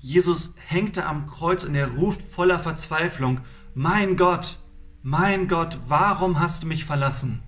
[0.00, 3.40] Jesus hängte am Kreuz und er ruft voller Verzweiflung,
[3.74, 4.58] mein Gott,
[5.02, 7.42] mein Gott, warum hast du mich verlassen?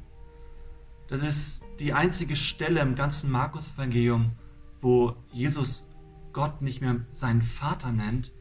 [1.09, 4.33] Das ist die einzige Stelle im ganzen Markus-Evangelium,
[4.81, 5.87] wo Jesus
[6.33, 8.33] Gott nicht mehr seinen Vater nennt,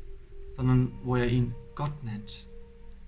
[0.57, 2.47] sondern wo er ihn Gott nennt.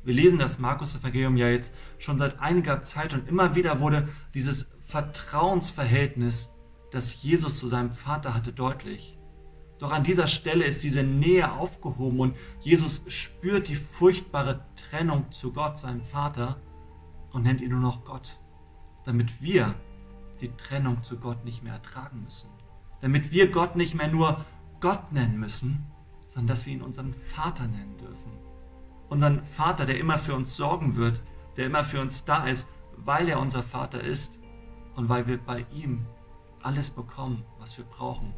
[0.03, 4.71] Wir lesen das Markus-Evangelium ja jetzt schon seit einiger Zeit und immer wieder wurde dieses
[4.81, 6.51] Vertrauensverhältnis,
[6.91, 9.17] das Jesus zu seinem Vater hatte, deutlich.
[9.81, 15.51] Doch an dieser Stelle ist diese Nähe aufgehoben und Jesus spürt die furchtbare Trennung zu
[15.51, 16.61] Gott, seinem Vater,
[17.31, 18.39] und nennt ihn nur noch Gott,
[19.05, 19.73] damit wir
[20.39, 22.47] die Trennung zu Gott nicht mehr ertragen müssen.
[23.01, 24.45] Damit wir Gott nicht mehr nur
[24.81, 25.87] Gott nennen müssen,
[26.27, 28.33] sondern dass wir ihn unseren Vater nennen dürfen.
[29.09, 31.23] Unseren Vater, der immer für uns sorgen wird,
[31.57, 34.39] der immer für uns da ist, weil er unser Vater ist
[34.95, 36.05] und weil wir bei ihm
[36.61, 38.35] alles bekommen, was wir brauchen.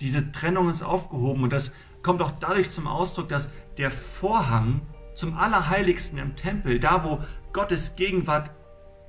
[0.00, 4.82] Diese Trennung ist aufgehoben und das kommt auch dadurch zum Ausdruck, dass der Vorhang
[5.14, 7.20] zum Allerheiligsten im Tempel, da wo
[7.52, 8.50] Gottes Gegenwart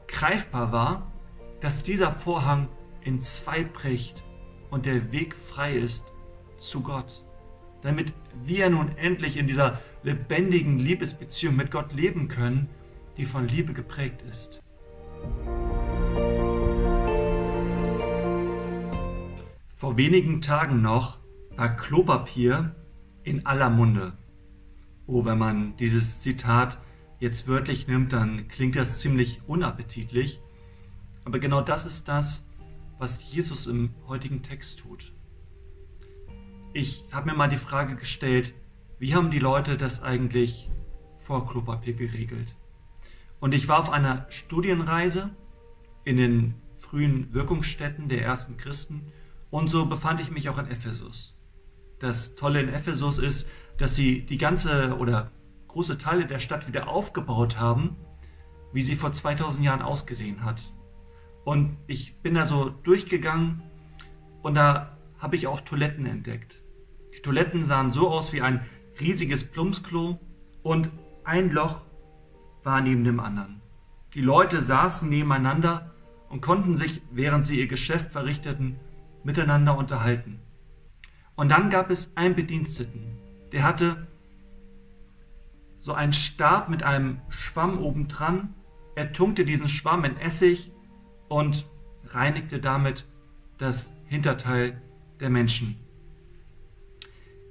[0.07, 1.11] greifbar war,
[1.59, 2.69] dass dieser Vorhang
[3.01, 4.23] in zwei bricht
[4.69, 6.13] und der Weg frei ist
[6.57, 7.23] zu Gott.
[7.81, 8.13] Damit
[8.43, 12.69] wir nun endlich in dieser lebendigen Liebesbeziehung mit Gott leben können,
[13.17, 14.61] die von Liebe geprägt ist.
[19.77, 21.19] Vor wenigen Tagen noch
[21.55, 22.75] war Klopapier
[23.21, 24.17] in aller Munde.
[25.05, 26.79] Oh, wenn man dieses Zitat
[27.19, 30.41] jetzt wörtlich nimmt, dann klingt das ziemlich unappetitlich.
[31.25, 32.49] Aber genau das ist das,
[32.97, 35.13] was Jesus im heutigen Text tut.
[36.73, 38.55] Ich habe mir mal die Frage gestellt,
[38.97, 40.71] wie haben die Leute das eigentlich
[41.13, 42.55] vor Klopapier geregelt?
[43.39, 45.29] Und ich war auf einer Studienreise
[46.03, 49.11] in den frühen Wirkungsstätten der ersten Christen
[49.49, 51.37] und so befand ich mich auch in Ephesus.
[51.99, 55.31] Das Tolle in Ephesus ist, dass sie die ganze oder
[55.67, 57.95] große Teile der Stadt wieder aufgebaut haben,
[58.73, 60.73] wie sie vor 2000 Jahren ausgesehen hat.
[61.45, 63.63] Und ich bin da so durchgegangen
[64.41, 66.61] und da habe ich auch Toiletten entdeckt.
[67.15, 68.65] Die Toiletten sahen so aus wie ein
[68.99, 70.19] riesiges Plumpsklo
[70.61, 70.89] und
[71.23, 71.83] ein Loch
[72.63, 73.61] war neben dem anderen.
[74.13, 75.93] Die Leute saßen nebeneinander
[76.29, 78.79] und konnten sich, während sie ihr Geschäft verrichteten,
[79.27, 80.39] miteinander unterhalten.
[81.35, 83.17] Und dann gab es einen Bediensteten,
[83.51, 84.07] der hatte
[85.77, 88.55] so einen Stab mit einem Schwamm obendran.
[88.95, 90.71] Er tunkte diesen Schwamm in Essig
[91.27, 91.65] und
[92.05, 93.05] reinigte damit
[93.57, 94.81] das Hinterteil
[95.19, 95.75] der Menschen.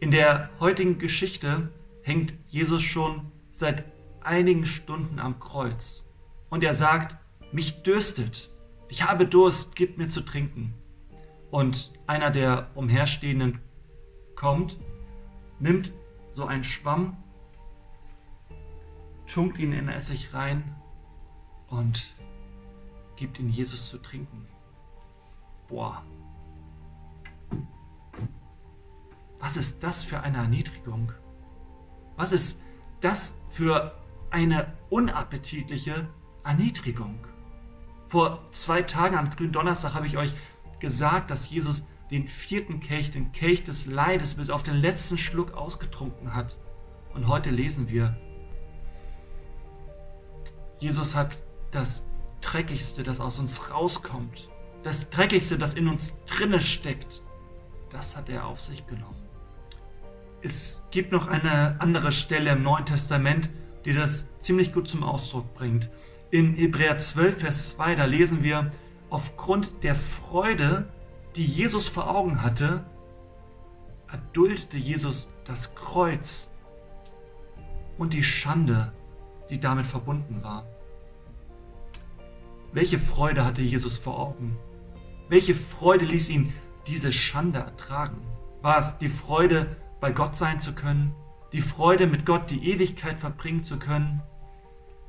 [0.01, 1.69] In der heutigen Geschichte
[2.03, 3.85] hängt Jesus schon seit
[4.23, 6.07] einigen Stunden am Kreuz
[6.49, 7.19] und er sagt,
[7.53, 8.51] mich dürstet,
[8.89, 10.73] ich habe Durst, gib mir zu trinken.
[11.57, 13.63] Und einer der Umherstehenden
[14.35, 14.77] kommt,
[15.59, 15.91] nimmt
[16.35, 17.17] so einen Schwamm,
[19.27, 20.77] tunkt ihn in Essig rein
[21.69, 22.15] und
[23.17, 24.47] gibt ihn Jesus zu trinken.
[25.67, 26.05] Boah.
[29.39, 31.11] Was ist das für eine Erniedrigung?
[32.17, 32.61] Was ist
[33.01, 36.07] das für eine unappetitliche
[36.45, 37.19] Erniedrigung?
[38.09, 40.35] Vor zwei Tagen am Gründonnerstag habe ich euch
[40.81, 45.55] gesagt, dass Jesus den vierten Kelch, den Kelch des Leides, bis auf den letzten Schluck
[45.55, 46.59] ausgetrunken hat.
[47.15, 48.17] Und heute lesen wir,
[50.79, 52.07] Jesus hat das
[52.41, 54.49] Dreckigste, das aus uns rauskommt,
[54.83, 57.23] das Dreckigste, das in uns drinne steckt,
[57.91, 59.17] das hat er auf sich genommen.
[60.43, 63.51] Es gibt noch eine andere Stelle im Neuen Testament,
[63.85, 65.89] die das ziemlich gut zum Ausdruck bringt.
[66.31, 68.71] In Hebräer 12, Vers 2, da lesen wir,
[69.11, 70.89] aufgrund der Freude,
[71.37, 72.85] die Jesus vor Augen hatte,
[74.11, 76.51] erduldete Jesus das Kreuz
[77.99, 78.93] und die Schande,
[79.51, 80.65] die damit verbunden war.
[82.73, 84.57] Welche Freude hatte Jesus vor Augen?
[85.29, 86.53] Welche Freude ließ ihn
[86.87, 88.21] diese Schande ertragen?
[88.63, 91.15] War es die Freude, bei Gott sein zu können?
[91.53, 94.23] Die Freude, mit Gott die Ewigkeit verbringen zu können?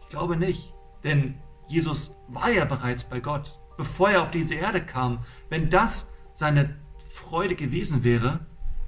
[0.01, 0.73] Ich glaube nicht,
[1.03, 1.35] denn
[1.67, 5.19] Jesus war ja bereits bei Gott, bevor er auf diese Erde kam.
[5.49, 8.39] Wenn das seine Freude gewesen wäre,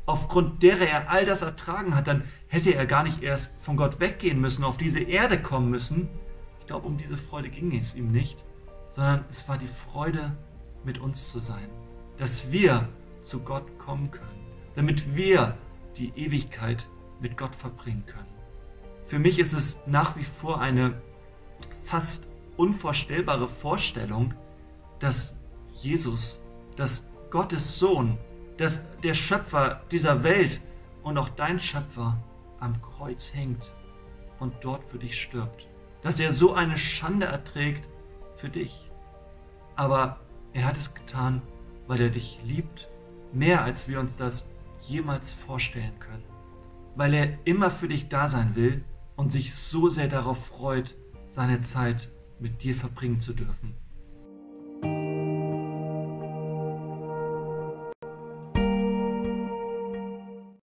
[0.05, 3.99] aufgrund derer er all das ertragen hat, dann hätte er gar nicht erst von Gott
[3.99, 6.09] weggehen müssen, auf diese Erde kommen müssen.
[6.59, 8.43] Ich glaube, um diese Freude ging es ihm nicht
[8.91, 10.35] sondern es war die Freude,
[10.85, 11.67] mit uns zu sein,
[12.17, 12.87] dass wir
[13.21, 15.57] zu Gott kommen können, damit wir
[15.97, 16.87] die Ewigkeit
[17.19, 18.29] mit Gott verbringen können.
[19.05, 21.01] Für mich ist es nach wie vor eine
[21.83, 24.33] fast unvorstellbare Vorstellung,
[24.99, 25.35] dass
[25.73, 26.41] Jesus,
[26.75, 28.17] dass Gottes Sohn
[28.59, 30.59] dass der Schöpfer dieser Welt
[31.01, 32.21] und auch dein Schöpfer
[32.59, 33.71] am Kreuz hängt
[34.37, 35.67] und dort für dich stirbt.
[36.01, 37.87] Dass er so eine Schande erträgt
[38.35, 38.91] für dich.
[39.77, 40.19] Aber
[40.51, 41.41] er hat es getan,
[41.87, 42.89] weil er dich liebt,
[43.31, 44.45] mehr als wir uns das
[44.81, 46.25] jemals vorstellen können.
[46.95, 48.83] Weil er immer für dich da sein will
[49.15, 50.97] und sich so sehr darauf freut,
[51.29, 52.09] seine Zeit
[52.39, 53.73] mit dir verbringen zu dürfen.